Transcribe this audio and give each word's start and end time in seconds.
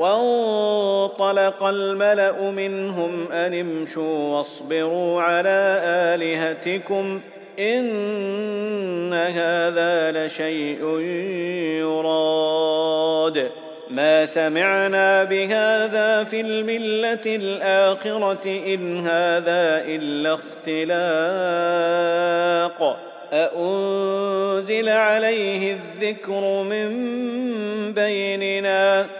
وانطلق 0.00 1.64
الملأ 1.64 2.50
منهم 2.50 3.32
أن 3.32 3.54
امشوا 3.54 4.36
واصبروا 4.36 5.22
على 5.22 5.80
آلهتكم 5.84 7.20
إن 7.58 9.12
هذا 9.12 10.12
لشيء 10.12 10.98
يراد. 11.80 13.50
ما 13.90 14.24
سمعنا 14.24 15.24
بهذا 15.24 16.24
في 16.24 16.40
الملة 16.40 17.36
الآخرة 17.36 18.46
إن 18.46 19.00
هذا 19.00 19.84
إلا 19.86 20.34
اختلاق. 20.34 21.90
أأنزل 23.32 24.88
عليه 24.88 25.72
الذكر 25.72 26.62
من 26.62 26.88
بيننا؟ 27.92 29.19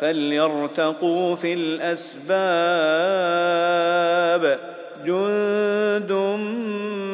فليرتقوا 0.00 1.34
في 1.34 1.52
الأسباب. 1.52 2.30
جند 5.06 6.12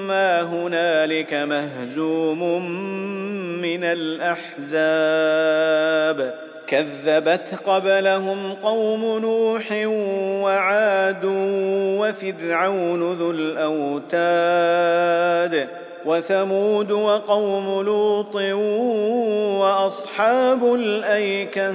ما 0.08 0.42
هنالك 0.42 1.34
مهزوم 1.34 2.70
من 3.62 3.84
الأحزاب. 3.84 4.46
كذبت 6.66 7.48
قبلهم 7.66 8.52
قوم 8.52 9.18
نوح 9.18 9.72
وعاد 10.42 11.24
وفرعون 12.00 13.12
ذو 13.12 13.30
الأوتاد 13.30 14.48
وثمود 16.04 16.92
وقوم 16.92 17.82
لوط 17.82 18.34
وأصحاب 19.60 20.74
الأيكة. 20.74 21.74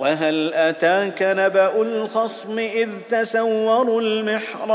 وهل 0.00 0.54
أتاك 0.54 1.22
نبأ 1.22 1.82
الخصم 1.82 2.58
إذ 2.58 2.88
تسوروا 3.10 4.00
المحراب 4.00 4.66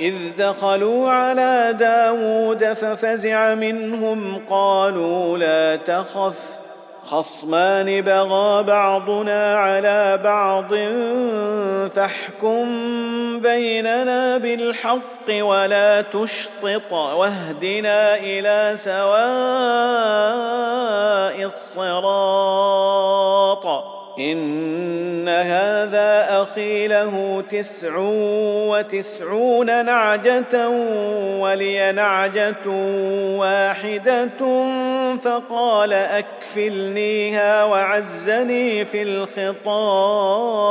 إذ 0.00 0.14
دخلوا 0.38 1.10
على 1.10 1.76
داود 1.78 2.64
ففزع 2.64 3.54
منهم 3.54 4.42
قالوا 4.48 5.38
لا 5.38 5.76
تخف 5.76 6.60
خصمان 7.04 8.00
بغى 8.00 8.62
بعضنا 8.62 9.56
على 9.56 10.20
بعض 10.24 10.74
فاحكم 11.94 12.64
بيننا 13.40 14.38
بالحق 14.38 15.30
ولا 15.30 16.00
تشطط 16.00 16.92
واهدنا 16.92 18.16
إلى 18.16 18.76
سواء 18.76 19.10
الصراط. 21.44 22.80
إن 24.18 25.28
هذا 25.28 26.42
أخي 26.42 26.88
له 26.88 27.44
تسع 27.50 27.96
وتسعون 28.68 29.84
نعجة 29.84 30.68
ولي 31.38 31.92
نعجة 31.92 32.68
واحدة 33.38 34.28
فقال 35.22 35.92
أكفلنيها 35.92 37.64
وعزني 37.64 38.84
في 38.84 39.02
الخطاب. 39.02 40.70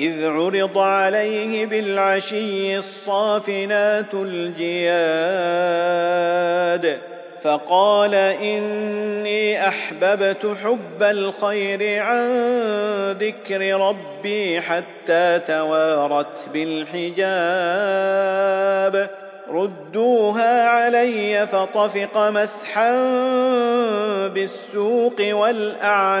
إذ 0.00 0.26
عرض 0.26 0.78
عليه 0.78 1.66
بالعشي 1.66 2.78
الصافنات 2.78 4.14
الجياد 4.14 5.10
فقال 7.42 8.14
إني 8.14 9.68
أحببت 9.68 10.56
حب 10.64 11.02
الخير 11.02 12.02
عن 12.02 12.30
ذكر 13.12 13.80
ربي 13.80 14.60
حتى 14.60 15.40
توارت 15.46 16.48
بالحجاب. 16.52 17.20
ردوها 19.52 20.68
علي 20.68 21.46
فطفق 21.46 22.18
مسحا 22.18 22.92
بالسوق 24.28 25.16
والأعناق. 25.20 26.20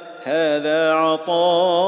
هذا 0.23 0.93
عطاؤنا 0.93 1.81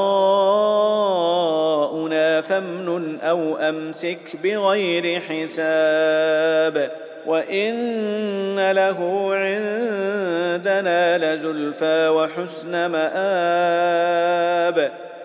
فامنن 2.40 3.20
أو 3.20 3.56
أمسك 3.56 4.36
بغير 4.42 5.20
حساب 5.20 6.90
وإن 7.26 8.70
له 8.70 9.28
عندنا 9.34 11.18
لزلفى 11.18 12.08
وحسن 12.08 12.86
مآب 12.86 14.24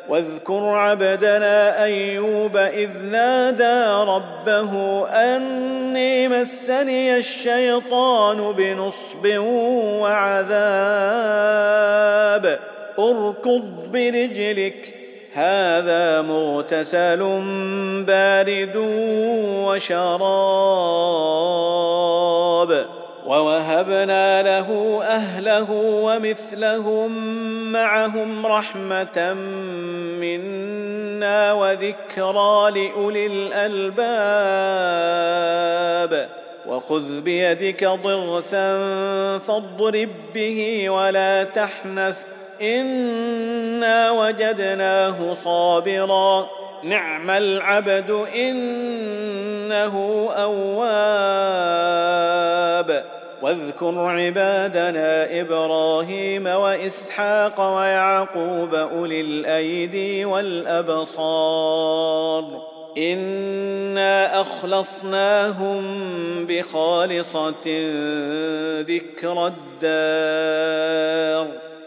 واذكر 0.09 0.67
عبدنا 0.67 1.83
أيوب 1.83 2.57
إذ 2.57 2.89
نادى 3.11 4.11
ربه 4.11 5.05
أني 5.07 6.27
مسني 6.27 7.17
الشيطان 7.17 8.51
بنصب 8.51 9.37
وعذاب 10.01 11.39
اركض 12.99 13.91
برجلك. 13.93 14.95
هذا 15.33 16.21
مغتسل 16.21 17.41
بارد 18.07 18.75
وشراب. 19.65 20.19
ووهبنا 23.25 24.41
له 24.41 24.99
أهله 25.03 25.71
ومثلهم 25.71 27.11
معهم 27.71 28.45
رحمة 28.45 29.33
منا 30.19 31.53
وذكرى 31.53 32.71
لأولي 32.71 33.25
الألباب. 33.25 33.99
وخذ 36.67 37.21
بيدك 37.21 37.85
ضغثا 37.85 38.77
فاضرب 39.37 40.09
به 40.35 40.89
ولا 40.89 41.43
تحنث. 41.43 42.17
انا 42.61 44.11
وجدناه 44.11 45.33
صابرا. 45.33 46.49
نعم 46.83 47.29
العبد 47.29 48.11
انه 48.35 49.95
اواب. 50.35 51.59
واذكر 53.41 53.99
عبادنا 53.99 55.41
إبراهيم 55.41 56.47
واسحاق 56.47 57.75
ويعقوب 57.77 58.75
اولي 58.75 59.21
الايدي 59.21 60.25
والابصار. 60.25 61.49
انا 62.97 64.41
اخلصناهم 64.41 65.81
بخالصه 66.45 67.53
ذكر 68.81 69.53
الدار. 69.83 71.47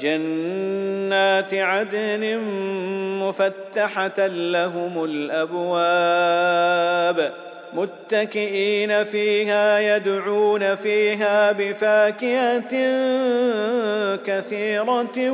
جنات 0.00 1.54
عدن 1.54 2.38
مفتحة 3.22 4.26
لهم 4.26 5.04
الأبواب 5.04 6.68
متكئين 7.72 9.04
فيها 9.04 9.96
يدعون 9.96 10.74
فيها 10.74 11.52
بفاكهة 11.52 12.68
كثيرة 14.16 15.30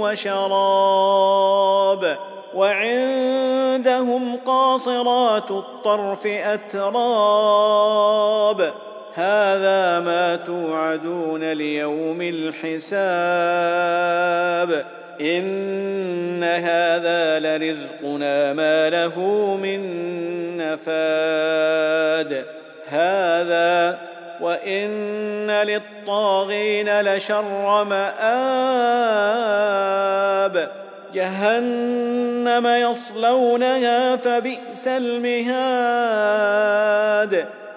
وشراب 0.00 2.16
وعندهم 2.54 4.36
قاصرات 4.36 5.50
الطرف 5.50 6.26
أتراب 6.26 7.66
هذا 9.16 10.00
ما 10.00 10.36
توعدون 10.36 11.52
ليوم 11.52 12.22
الحساب. 12.22 12.96
إن 15.20 16.44
هذا 16.44 17.38
لرزقنا 17.38 18.52
ما 18.52 18.90
له 18.90 19.20
من 19.62 19.80
نفاد. 20.56 22.44
هذا 22.88 23.98
وإن 24.40 25.50
للطاغين 25.50 27.00
لشر 27.00 27.84
مآب. 27.84 28.16
جهنم 31.14 32.66
يصلونها 32.66 34.16
فبئس 34.16 34.88
المهاد. 34.88 36.06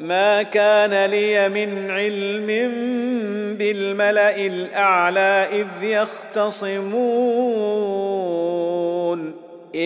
ما 0.00 0.42
كان 0.42 1.10
لي 1.10 1.48
من 1.48 1.90
علم 1.90 2.46
بالملأ 3.58 4.36
الأعلى 4.36 5.48
إذ 5.52 5.66
يختصمون. 5.82 6.88
إن 9.74 9.80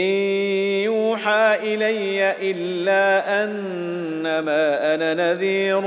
يوحى 0.85 1.59
إلي 1.63 2.35
إلا 2.51 3.45
أنما 3.45 4.95
أنا 4.95 5.15
نذير 5.15 5.81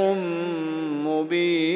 مبين. 1.05 1.75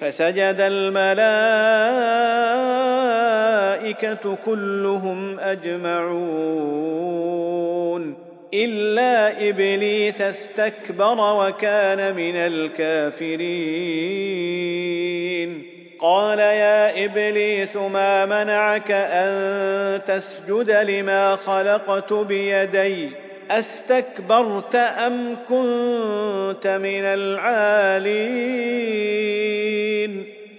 فسجد 0.00 0.56
الملائكة 0.60 1.04
كلهم 4.44 5.40
أجمعون 5.40 6.94
إلا 8.54 9.48
إبليس 9.48 10.20
استكبر 10.20 11.16
وكان 11.18 12.16
من 12.16 12.36
الكافرين. 12.36 13.74
قال 16.00 16.38
يا 16.38 17.04
إبليس 17.04 17.76
ما 17.76 18.26
منعك 18.26 18.90
أن 18.90 20.00
تسجد 20.06 20.70
لما 20.70 21.36
خلقت 21.36 22.12
بيدي؟ 22.12 23.10
أستكبرت 23.50 24.74
أم 24.74 25.36
كنت 25.48 26.66
من 26.66 27.04
العالين؟ 27.04 28.44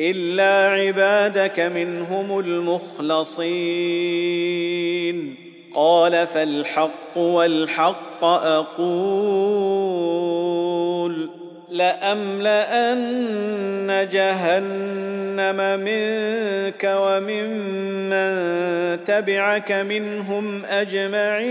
إلا 0.00 0.70
عبادك 0.70 1.60
منهم 1.60 2.38
المخلصين. 2.38 3.50
قال 5.74 6.26
فالحق 6.26 7.18
والحق 7.18 8.24
أقول. 8.24 9.80
لأملأن 11.70 13.08
جهنم 14.12 15.80
منك 15.80 16.96
وممن 16.98 18.30
تبعك 19.04 19.72
منهم 19.72 20.64
أجمعين. 20.64 21.50